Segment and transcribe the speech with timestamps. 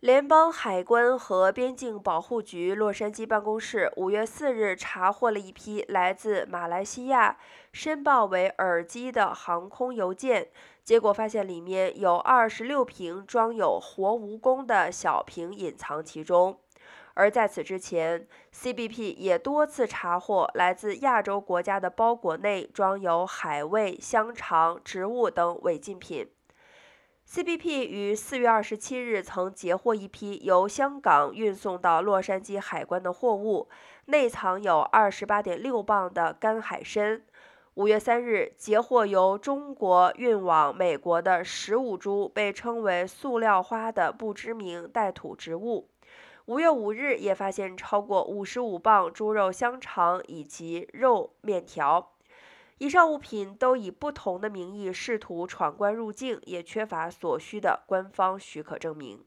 [0.00, 7.36] 联邦海关和边境保护局洛杉矶办公室五月四日查获了一批来自马来西亚、
[7.72, 10.50] 申报为耳机的航空邮件，
[10.84, 16.60] 结果发现里面有二十六瓶装有活蜈蚣的小瓶隐藏其中。
[17.14, 26.30] 而在此之前，CBP 也多次查获来自亚洲国家的包裹内装有海味、香肠、植物等违禁品。
[27.30, 33.68] CBP 于四月二十七日曾截获一批由香港运送到洛杉矶海关的货物，
[34.06, 37.22] 内藏有二十八点六磅的干海参。
[37.74, 45.86] 五月三日，截获由中国运往美国的十五株被称为“塑料花”的不知名带土植物。
[46.46, 52.12] 五月五日，也发现超过五十五磅猪肉香肠以及肉面条。
[52.78, 59.24] 以上物品都以不同的名义试图闯关入境，也缺乏所需的官方许可证明。